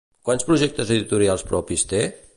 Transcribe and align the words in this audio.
Quants 0.29 0.45
projectes 0.47 0.95
editorials 0.97 1.47
propis 1.53 1.89
té? 1.93 2.05